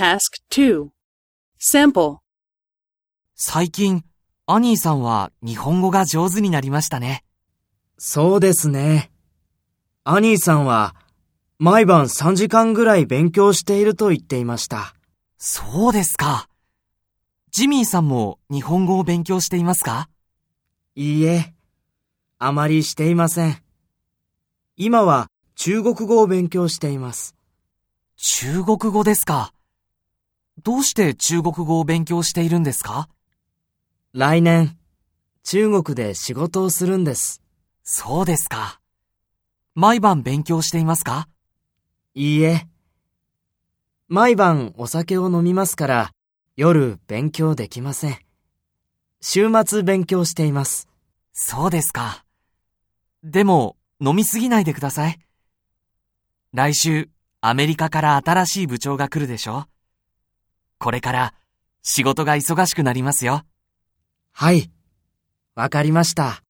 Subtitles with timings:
[0.00, 0.88] Task 2
[1.60, 2.20] Sample
[3.34, 4.02] 最近、
[4.46, 7.22] アニーさんは日本語が上手になりましたね。
[7.98, 9.10] そうですね。
[10.04, 10.94] アニーさんは
[11.58, 14.94] 毎晩3時間ぐらい勉強していると言っていました。
[15.36, 16.48] そうですか。
[17.50, 20.08] ジミーさんも日本語を勉強していますか？
[20.94, 21.52] いいえ、
[22.38, 23.62] あまりしていません。
[24.78, 25.26] 今は
[25.56, 27.34] 中国語を勉強しています。
[28.16, 29.52] 中国語ですか。
[30.62, 33.08] どうして中国語を勉強しているんですか？
[34.12, 34.76] 来年、
[35.42, 37.42] 中国で仕事をするんです。
[37.82, 38.80] そうですか。
[39.74, 41.28] 毎晩勉強していますか？
[42.14, 42.66] いいえ。
[44.08, 46.12] 毎晩お酒を飲みますから、
[46.56, 48.18] 夜勉強できません。
[49.20, 50.88] 週末勉強しています。
[51.32, 52.24] そうですか。
[53.22, 55.18] でも、飲みすぎないでください。
[56.52, 57.08] 来週、
[57.40, 59.66] アメリカから新しい部長が来るでしょ？
[60.80, 61.34] これから、
[61.82, 63.44] 仕事が忙しくなりますよ。
[64.32, 64.70] はい。
[65.54, 66.42] わかりました。